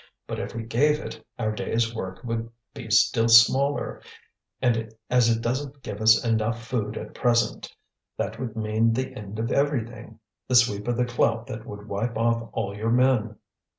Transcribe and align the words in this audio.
But 0.25 0.39
if 0.39 0.55
we 0.55 0.63
gave 0.63 0.97
it, 0.99 1.23
our 1.37 1.51
day's 1.51 1.93
work 1.93 2.23
would 2.23 2.49
be 2.73 2.89
still 2.89 3.27
smaller, 3.27 4.01
and 4.59 4.91
as 5.11 5.29
it 5.29 5.43
doesn't 5.43 5.83
give 5.83 6.01
us 6.01 6.25
enough 6.25 6.65
food 6.65 6.97
at 6.97 7.13
present, 7.13 7.71
that 8.17 8.39
would 8.39 8.55
mean 8.55 8.93
the 8.93 9.13
end 9.15 9.37
of 9.37 9.51
everything, 9.51 10.19
the 10.47 10.55
sweep 10.55 10.87
of 10.87 10.97
the 10.97 11.05
clout 11.05 11.45
that 11.45 11.67
would 11.67 11.87
wipe 11.87 12.17
off 12.17 12.49
all 12.51 12.75
your 12.75 12.89
men. 12.89 13.35